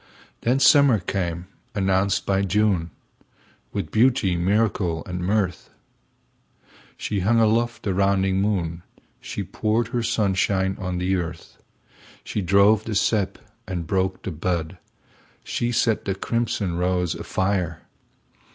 [0.41, 1.45] Then summer came,
[1.75, 2.89] announced by June,
[3.71, 5.69] With beauty, miracle and mirth.
[6.97, 8.81] She hung aloft the rounding moon,
[9.19, 11.59] She poured her sunshine on the earth,
[12.23, 13.37] She drove the sap
[13.67, 14.79] and broke the bud,
[15.43, 17.83] She set the crimson rose afire.